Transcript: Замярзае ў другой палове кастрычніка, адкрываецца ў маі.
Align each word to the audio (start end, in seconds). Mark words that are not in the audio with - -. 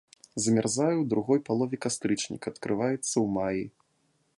Замярзае 0.45 0.93
ў 0.93 1.03
другой 1.11 1.39
палове 1.49 1.77
кастрычніка, 1.85 2.45
адкрываецца 2.57 3.13
ў 3.13 3.25
маі. 3.39 3.63